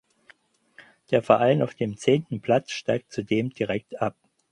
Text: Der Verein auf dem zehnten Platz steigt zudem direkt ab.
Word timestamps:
Der 1.11 1.21
Verein 1.21 1.61
auf 1.61 1.75
dem 1.75 1.95
zehnten 1.95 2.41
Platz 2.41 2.71
steigt 2.71 3.13
zudem 3.13 3.51
direkt 3.51 4.01
ab. 4.01 4.15